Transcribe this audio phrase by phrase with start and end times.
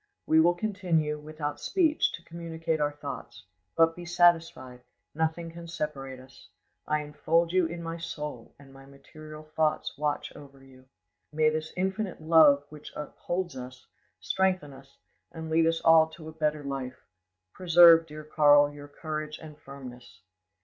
[0.25, 3.45] We will continue, without speech, to communicate our thoughts;
[3.77, 4.81] but be satisfied,
[5.13, 6.49] nothing can separate us;
[6.87, 10.85] I enfold you in my soul, and my material thoughts watch over you.
[11.31, 13.85] "May this infinite love which upholds us,
[14.19, 14.97] strengthens us,
[15.31, 17.05] and leads us all to a better life,
[17.53, 20.23] preserve, dear Karl, your courage and firmness.